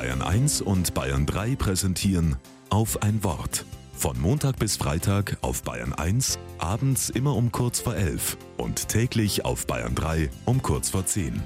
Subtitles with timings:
[0.00, 2.36] Bayern 1 und Bayern 3 präsentieren
[2.70, 3.66] auf ein Wort.
[3.92, 9.44] Von Montag bis Freitag auf Bayern 1, abends immer um kurz vor 11 und täglich
[9.44, 11.42] auf Bayern 3 um kurz vor 10.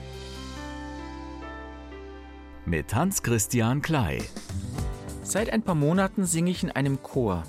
[2.64, 4.22] Mit Hans-Christian Klei.
[5.25, 7.43] Seit ein paar Monaten singe ich in einem Chor.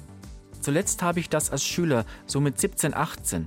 [0.60, 3.46] Zuletzt habe ich das als Schüler, so mit 17, 18.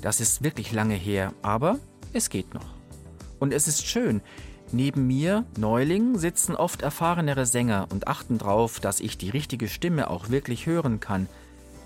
[0.00, 1.78] Das ist wirklich lange her, aber
[2.14, 2.64] es geht noch.
[3.38, 4.22] Und es ist schön.
[4.72, 10.10] Neben mir, Neuling, sitzen oft erfahrenere Sänger und achten darauf, dass ich die richtige Stimme
[10.10, 11.28] auch wirklich hören kann.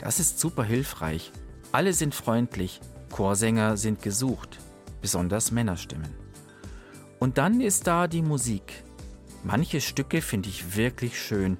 [0.01, 1.31] Das ist super hilfreich.
[1.73, 4.59] Alle sind freundlich, Chorsänger sind gesucht,
[5.03, 6.11] besonders Männerstimmen.
[7.19, 8.83] Und dann ist da die Musik.
[9.45, 11.59] Manche Stücke finde ich wirklich schön.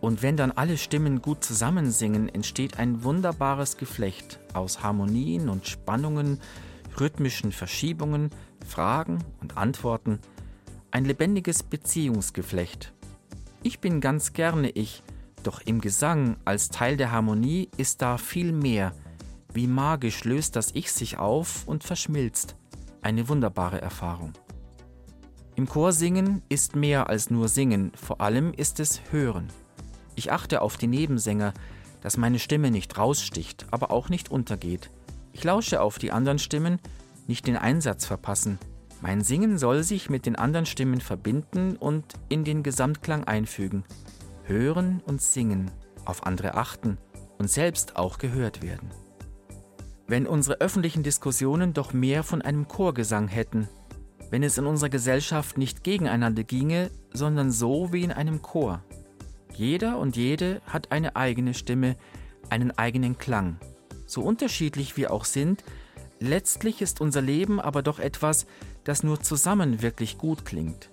[0.00, 6.40] Und wenn dann alle Stimmen gut zusammensingen, entsteht ein wunderbares Geflecht aus Harmonien und Spannungen,
[6.98, 8.30] rhythmischen Verschiebungen,
[8.66, 10.18] Fragen und Antworten,
[10.96, 12.94] ein lebendiges Beziehungsgeflecht.
[13.62, 15.02] Ich bin ganz gerne ich,
[15.42, 18.94] doch im Gesang als Teil der Harmonie ist da viel mehr.
[19.52, 22.56] Wie magisch löst das Ich sich auf und verschmilzt.
[23.02, 24.32] Eine wunderbare Erfahrung.
[25.54, 29.48] Im Chor singen ist mehr als nur singen, vor allem ist es hören.
[30.14, 31.52] Ich achte auf die Nebensänger,
[32.00, 34.88] dass meine Stimme nicht raussticht, aber auch nicht untergeht.
[35.34, 36.80] Ich lausche auf die anderen Stimmen,
[37.26, 38.58] nicht den Einsatz verpassen.
[39.00, 43.84] Mein Singen soll sich mit den anderen Stimmen verbinden und in den Gesamtklang einfügen.
[44.44, 45.70] Hören und singen,
[46.04, 46.98] auf andere achten
[47.38, 48.90] und selbst auch gehört werden.
[50.06, 53.68] Wenn unsere öffentlichen Diskussionen doch mehr von einem Chorgesang hätten,
[54.30, 58.82] wenn es in unserer Gesellschaft nicht gegeneinander ginge, sondern so wie in einem Chor.
[59.54, 61.96] Jeder und jede hat eine eigene Stimme,
[62.50, 63.58] einen eigenen Klang.
[64.06, 65.64] So unterschiedlich wir auch sind,
[66.20, 68.46] letztlich ist unser Leben aber doch etwas,
[68.84, 70.90] das nur zusammen wirklich gut klingt.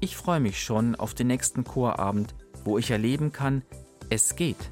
[0.00, 2.34] Ich freue mich schon auf den nächsten Chorabend,
[2.64, 3.62] wo ich erleben kann,
[4.08, 4.70] es geht.